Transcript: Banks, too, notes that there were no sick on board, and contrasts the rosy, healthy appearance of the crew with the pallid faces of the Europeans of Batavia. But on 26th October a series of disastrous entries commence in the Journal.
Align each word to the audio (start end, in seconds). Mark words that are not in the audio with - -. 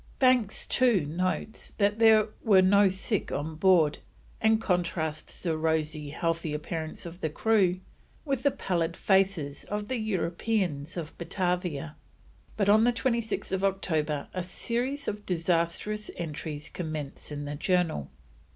Banks, 0.17 0.65
too, 0.65 1.05
notes 1.05 1.73
that 1.77 1.99
there 1.99 2.29
were 2.41 2.63
no 2.63 2.89
sick 2.89 3.31
on 3.31 3.53
board, 3.53 3.99
and 4.41 4.59
contrasts 4.59 5.43
the 5.43 5.55
rosy, 5.55 6.09
healthy 6.09 6.55
appearance 6.55 7.05
of 7.05 7.21
the 7.21 7.29
crew 7.29 7.81
with 8.25 8.41
the 8.41 8.49
pallid 8.49 8.97
faces 8.97 9.63
of 9.65 9.89
the 9.89 9.99
Europeans 9.99 10.97
of 10.97 11.15
Batavia. 11.19 11.95
But 12.57 12.67
on 12.67 12.83
26th 12.83 13.61
October 13.61 14.27
a 14.33 14.41
series 14.41 15.07
of 15.07 15.23
disastrous 15.27 16.09
entries 16.17 16.69
commence 16.69 17.31
in 17.31 17.45
the 17.45 17.53
Journal. 17.53 18.09